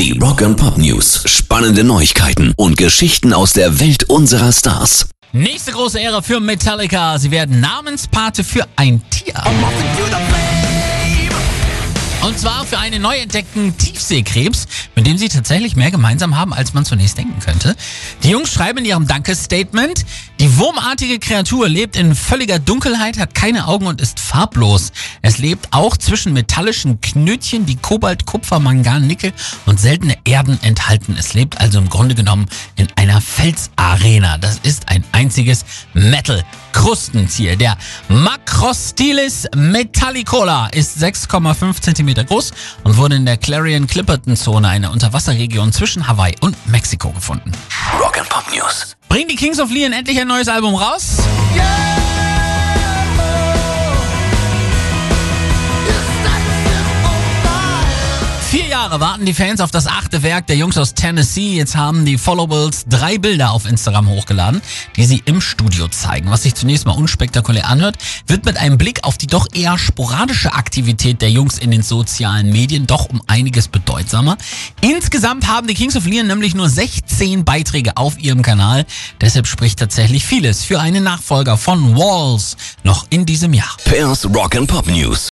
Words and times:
Die 0.00 0.18
Rock 0.18 0.40
and 0.40 0.56
Pop 0.56 0.78
News. 0.78 1.24
Spannende 1.26 1.84
Neuigkeiten 1.84 2.54
und 2.56 2.78
Geschichten 2.78 3.34
aus 3.34 3.52
der 3.52 3.80
Welt 3.80 4.04
unserer 4.04 4.50
Stars. 4.50 5.10
Nächste 5.32 5.72
große 5.72 6.00
Ehre 6.00 6.22
für 6.22 6.40
Metallica. 6.40 7.18
Sie 7.18 7.30
werden 7.30 7.60
Namenspate 7.60 8.42
für 8.42 8.66
ein 8.76 9.02
Tier. 9.10 9.34
Und 12.22 12.38
zwar 12.38 12.64
für 12.64 12.78
einen 12.78 13.02
neu 13.02 13.18
entdeckten 13.18 13.76
Tiefseekrebs, 13.76 14.68
mit 14.94 15.06
dem 15.06 15.18
sie 15.18 15.28
tatsächlich 15.28 15.76
mehr 15.76 15.90
gemeinsam 15.90 16.34
haben, 16.34 16.54
als 16.54 16.72
man 16.72 16.86
zunächst 16.86 17.18
denken 17.18 17.38
könnte. 17.38 17.76
Die 18.22 18.30
Jungs 18.30 18.50
schreiben 18.50 18.78
in 18.78 18.86
ihrem 18.86 19.06
Dankestatement, 19.06 20.06
die 20.40 20.56
wurmartige 20.56 21.18
Kreatur 21.18 21.68
lebt 21.68 21.96
in 21.96 22.14
völliger 22.14 22.58
Dunkelheit, 22.58 23.18
hat 23.18 23.34
keine 23.34 23.68
Augen 23.68 23.86
und 23.86 24.00
ist 24.00 24.18
farblos. 24.18 24.90
Es 25.20 25.36
lebt 25.36 25.68
auch 25.70 25.98
zwischen 25.98 26.32
metallischen 26.32 26.98
Knötchen, 27.02 27.66
die 27.66 27.76
Kobalt, 27.76 28.24
Kupfer, 28.24 28.58
Mangan, 28.58 29.06
Nickel 29.06 29.34
und 29.66 29.78
seltene 29.78 30.16
Erden 30.24 30.58
enthalten. 30.62 31.14
Es 31.18 31.34
lebt 31.34 31.60
also 31.60 31.78
im 31.78 31.90
Grunde 31.90 32.14
genommen 32.14 32.46
in 32.76 32.88
einer 32.96 33.20
Felsarena. 33.20 34.38
Das 34.38 34.60
ist 34.62 34.88
ein 34.88 35.04
einziges 35.12 35.66
Metal-Krustentier. 35.92 37.56
Der 37.56 37.76
Macrostylis 38.08 39.46
metallicola 39.54 40.68
ist 40.68 41.02
6,5 41.02 41.82
cm 41.82 42.26
groß 42.26 42.52
und 42.84 42.96
wurde 42.96 43.16
in 43.16 43.26
der 43.26 43.36
Clarion-Clipperton-Zone, 43.36 44.66
einer 44.66 44.90
Unterwasserregion 44.90 45.70
zwischen 45.72 46.08
Hawaii 46.08 46.34
und 46.40 46.56
Mexiko, 46.66 47.10
gefunden. 47.10 47.52
Rock 48.00 48.18
and 48.18 48.28
Pop 48.30 48.44
News. 48.54 48.96
Bringen 49.10 49.26
die 49.26 49.34
Kings 49.34 49.58
of 49.58 49.72
Leon 49.72 49.92
endlich 49.92 50.20
ein 50.20 50.28
neues 50.28 50.46
Album 50.46 50.76
raus? 50.76 51.26
Vier 51.52 51.89
Jahre 58.70 59.00
warten 59.00 59.26
die 59.26 59.34
Fans 59.34 59.60
auf 59.60 59.72
das 59.72 59.88
achte 59.88 60.22
Werk 60.22 60.46
der 60.46 60.54
Jungs 60.54 60.78
aus 60.78 60.94
Tennessee. 60.94 61.56
Jetzt 61.56 61.74
haben 61.74 62.04
die 62.04 62.16
Followables 62.16 62.84
drei 62.88 63.18
Bilder 63.18 63.50
auf 63.50 63.66
Instagram 63.66 64.08
hochgeladen, 64.08 64.62
die 64.94 65.06
sie 65.06 65.20
im 65.24 65.40
Studio 65.40 65.88
zeigen. 65.88 66.30
Was 66.30 66.44
sich 66.44 66.54
zunächst 66.54 66.86
mal 66.86 66.92
unspektakulär 66.92 67.66
anhört, 67.66 67.96
wird 68.28 68.44
mit 68.44 68.56
einem 68.58 68.78
Blick 68.78 69.02
auf 69.02 69.18
die 69.18 69.26
doch 69.26 69.48
eher 69.52 69.76
sporadische 69.76 70.52
Aktivität 70.52 71.20
der 71.20 71.32
Jungs 71.32 71.58
in 71.58 71.72
den 71.72 71.82
sozialen 71.82 72.52
Medien 72.52 72.86
doch 72.86 73.06
um 73.06 73.20
einiges 73.26 73.66
bedeutsamer. 73.66 74.36
Insgesamt 74.82 75.48
haben 75.48 75.66
die 75.66 75.74
Kings 75.74 75.96
of 75.96 76.06
Leon 76.06 76.28
nämlich 76.28 76.54
nur 76.54 76.68
16 76.68 77.44
Beiträge 77.44 77.96
auf 77.96 78.20
ihrem 78.20 78.42
Kanal. 78.42 78.86
Deshalb 79.20 79.48
spricht 79.48 79.80
tatsächlich 79.80 80.24
vieles 80.24 80.62
für 80.62 80.78
einen 80.78 81.02
Nachfolger 81.02 81.56
von 81.56 81.96
Walls 81.96 82.56
noch 82.84 83.04
in 83.10 83.26
diesem 83.26 83.52
Jahr. 83.52 83.76
Pairs 83.84 84.24
Rock 84.26 84.54
and 84.54 84.68
Pop 84.68 84.86
News. 84.86 85.28